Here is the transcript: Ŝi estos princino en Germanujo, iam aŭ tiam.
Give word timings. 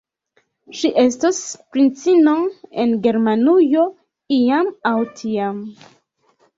Ŝi 0.79 0.89
estos 1.03 1.41
princino 1.75 2.35
en 2.87 2.97
Germanujo, 3.05 3.87
iam 4.41 4.77
aŭ 4.95 4.99
tiam. 5.23 5.67